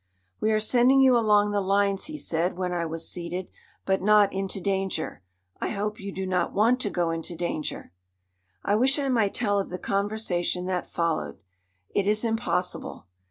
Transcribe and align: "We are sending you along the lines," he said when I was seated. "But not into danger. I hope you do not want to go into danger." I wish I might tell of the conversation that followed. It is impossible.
"We 0.39 0.51
are 0.51 0.59
sending 0.59 0.99
you 1.01 1.15
along 1.15 1.51
the 1.51 1.61
lines," 1.61 2.05
he 2.05 2.17
said 2.17 2.57
when 2.57 2.73
I 2.73 2.87
was 2.87 3.07
seated. 3.07 3.49
"But 3.85 4.01
not 4.01 4.33
into 4.33 4.59
danger. 4.59 5.21
I 5.59 5.69
hope 5.69 5.99
you 5.99 6.11
do 6.11 6.25
not 6.25 6.53
want 6.53 6.79
to 6.79 6.89
go 6.89 7.11
into 7.11 7.35
danger." 7.35 7.91
I 8.65 8.73
wish 8.77 8.97
I 8.97 9.09
might 9.09 9.35
tell 9.35 9.59
of 9.59 9.69
the 9.69 9.77
conversation 9.77 10.65
that 10.65 10.87
followed. 10.87 11.37
It 11.93 12.07
is 12.07 12.23
impossible. 12.23 13.05